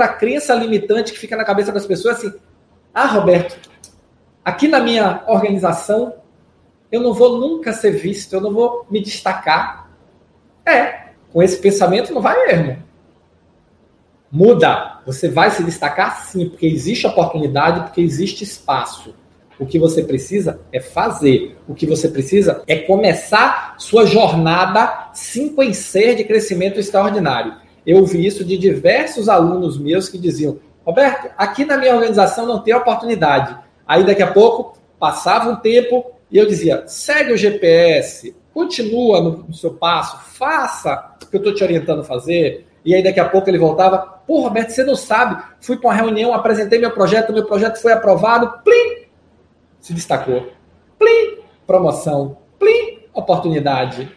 [0.00, 2.32] outra crença limitante que fica na cabeça das pessoas assim:
[2.94, 3.58] ah, Roberto,
[4.44, 6.14] aqui na minha organização
[6.90, 9.88] eu não vou nunca ser visto, eu não vou me destacar.
[10.66, 12.82] É, com esse pensamento não vai mesmo.
[14.30, 15.00] Muda.
[15.06, 19.14] Você vai se destacar sim, porque existe oportunidade, porque existe espaço.
[19.58, 21.56] O que você precisa é fazer.
[21.68, 27.54] O que você precisa é começar sua jornada 5 em ser de crescimento extraordinário.
[27.86, 32.60] Eu ouvi isso de diversos alunos meus que diziam: Roberto, aqui na minha organização não
[32.60, 33.56] tem oportunidade.
[33.86, 39.54] Aí daqui a pouco passava um tempo e eu dizia: segue o GPS, continua no,
[39.54, 42.66] seu passo, faça o que eu estou te orientando a fazer.
[42.84, 45.94] E aí daqui a pouco ele voltava: pô, Roberto, você não sabe, fui para uma
[45.94, 49.06] reunião, apresentei meu projeto, meu projeto foi aprovado, plim,
[49.80, 50.48] se destacou,
[50.98, 54.10] plim, promoção, plim, oportunidade.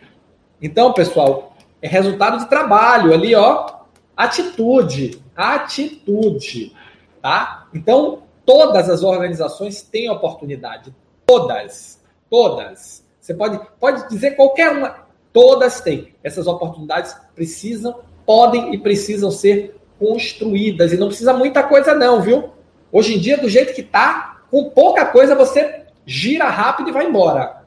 [0.61, 1.52] Então, pessoal,
[1.83, 3.81] é resultado de trabalho ali, ó,
[4.15, 6.73] atitude, atitude,
[7.21, 7.67] tá?
[7.73, 13.05] Então, todas as organizações têm oportunidade, todas, todas.
[13.19, 14.95] Você pode, pode dizer qualquer uma,
[15.33, 16.15] todas têm.
[16.23, 22.51] Essas oportunidades precisam, podem e precisam ser construídas e não precisa muita coisa não, viu?
[22.93, 27.05] Hoje em dia, do jeito que tá, com pouca coisa você gira rápido e vai
[27.07, 27.62] embora.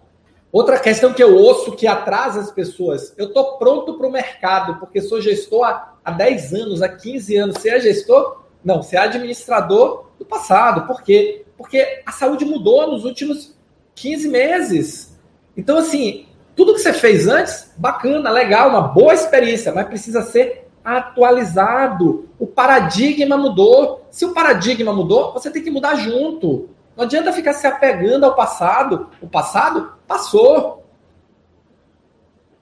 [0.56, 4.76] Outra questão que eu ouço que atrasa as pessoas, eu estou pronto para o mercado,
[4.80, 7.56] porque sou gestor há, há 10 anos, há 15 anos.
[7.58, 8.40] Você é gestor?
[8.64, 10.86] Não, você é administrador do passado.
[10.86, 11.44] Por quê?
[11.58, 13.54] Porque a saúde mudou nos últimos
[13.96, 15.14] 15 meses.
[15.54, 16.24] Então, assim,
[16.56, 22.30] tudo que você fez antes, bacana, legal, uma boa experiência, mas precisa ser atualizado.
[22.38, 24.06] O paradigma mudou.
[24.10, 26.70] Se o paradigma mudou, você tem que mudar junto.
[26.97, 29.11] Não adianta ficar se apegando ao passado.
[29.20, 30.84] O passado passou.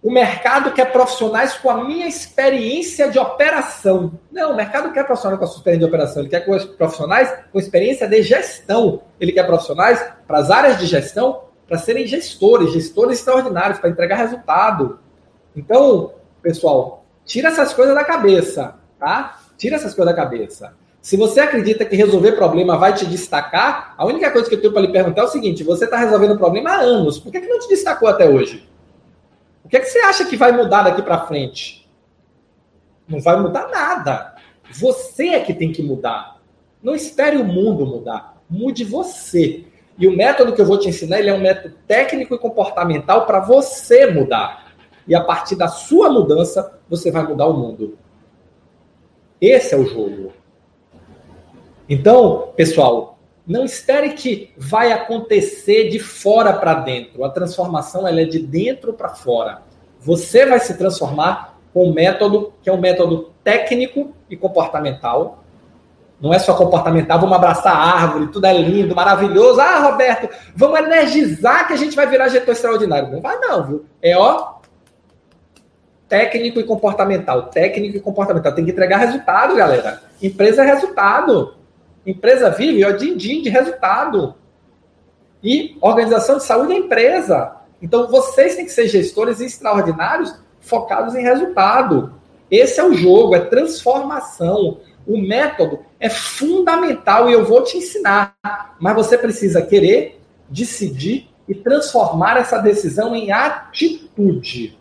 [0.02, 4.18] O mercado quer profissionais com a minha experiência de operação.
[4.30, 6.22] Não, o mercado quer profissionais com a sua experiência de operação.
[6.22, 6.44] Ele quer
[6.76, 9.02] profissionais com experiência de gestão.
[9.18, 14.16] Ele quer profissionais para as áreas de gestão para serem gestores, gestores extraordinários, para entregar
[14.16, 14.98] resultado.
[15.56, 16.12] Então,
[16.42, 19.38] pessoal, tira essas coisas da cabeça, tá?
[19.56, 20.74] Tira essas coisas da cabeça.
[21.04, 24.72] Se você acredita que resolver problema vai te destacar, a única coisa que eu tenho
[24.72, 27.46] para lhe perguntar é o seguinte: você está resolvendo problema há anos, por que, que
[27.46, 28.66] não te destacou até hoje?
[29.62, 31.86] O que, é que você acha que vai mudar daqui para frente?
[33.06, 34.34] Não vai mudar nada.
[34.72, 36.40] Você é que tem que mudar.
[36.82, 38.42] Não espere o mundo mudar.
[38.48, 39.62] Mude você.
[39.98, 43.26] E o método que eu vou te ensinar, ele é um método técnico e comportamental
[43.26, 44.72] para você mudar.
[45.06, 47.98] E a partir da sua mudança, você vai mudar o mundo.
[49.38, 50.32] Esse é o jogo.
[51.88, 57.24] Então, pessoal, não espere que vai acontecer de fora para dentro.
[57.24, 59.62] A transformação ela é de dentro para fora.
[60.00, 65.44] Você vai se transformar com um método que é um método técnico e comportamental.
[66.20, 69.60] Não é só comportamental, vamos abraçar a árvore, tudo é lindo, maravilhoso.
[69.60, 73.10] Ah, Roberto, vamos energizar que a gente vai virar gestor extraordinário.
[73.10, 73.84] Não vai não, viu?
[74.00, 74.54] É ó,
[76.08, 77.50] técnico e comportamental.
[77.50, 78.52] Técnico e comportamental.
[78.52, 80.00] Tem que entregar resultado, galera.
[80.22, 81.63] Empresa é resultado.
[82.06, 84.34] Empresa vive ó, din-din de resultado.
[85.42, 87.56] E organização de saúde é empresa.
[87.80, 92.14] Então, vocês têm que ser gestores extraordinários focados em resultado.
[92.50, 94.80] Esse é o jogo, é transformação.
[95.06, 98.34] O método é fundamental e eu vou te ensinar.
[98.80, 104.78] Mas você precisa querer, decidir e transformar essa decisão em atitude.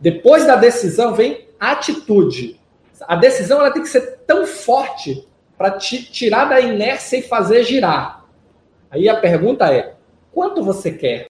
[0.00, 2.60] Depois da decisão vem atitude.
[3.02, 5.26] A decisão ela tem que ser tão forte
[5.58, 8.24] para te tirar da inércia e fazer girar.
[8.88, 9.94] Aí a pergunta é:
[10.32, 11.26] quanto você quer?